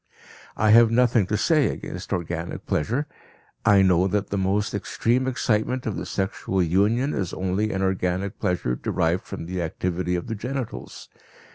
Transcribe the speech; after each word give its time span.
I 0.57 0.71
have 0.71 0.89
nothing 0.89 1.27
to 1.27 1.37
say 1.37 1.67
against 1.67 2.11
organic 2.11 2.65
pleasure; 2.65 3.05
I 3.63 3.83
know 3.83 4.07
that 4.07 4.31
the 4.31 4.37
most 4.39 4.73
extreme 4.73 5.27
excitement 5.27 5.85
of 5.85 5.95
the 5.95 6.07
sexual 6.07 6.63
union 6.63 7.13
is 7.13 7.35
only 7.35 7.71
an 7.71 7.83
organic 7.83 8.39
pleasure 8.39 8.75
derived 8.75 9.25
from 9.27 9.45
the 9.45 9.61
activity 9.61 10.15
of 10.15 10.25
the 10.25 10.33
genitals. 10.33 11.07